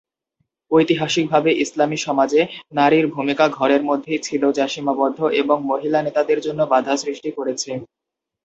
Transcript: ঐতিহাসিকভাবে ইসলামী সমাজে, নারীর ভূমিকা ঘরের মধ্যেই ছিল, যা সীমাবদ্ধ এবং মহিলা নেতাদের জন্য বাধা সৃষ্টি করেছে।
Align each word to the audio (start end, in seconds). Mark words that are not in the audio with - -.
ঐতিহাসিকভাবে 0.71 1.49
ইসলামী 1.63 1.97
সমাজে, 1.97 2.41
নারীর 2.73 3.05
ভূমিকা 3.07 3.45
ঘরের 3.49 3.81
মধ্যেই 3.83 4.19
ছিল, 4.21 4.43
যা 4.57 4.65
সীমাবদ্ধ 4.67 5.19
এবং 5.41 5.57
মহিলা 5.71 5.99
নেতাদের 6.03 6.39
জন্য 6.41 6.59
বাধা 6.71 6.93
সৃষ্টি 6.97 7.29
করেছে। 7.37 7.71